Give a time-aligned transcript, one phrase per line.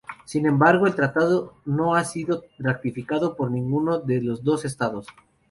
[0.25, 5.05] Sin embargo el tratado no ha sido ratificado por ninguno de los dos estados.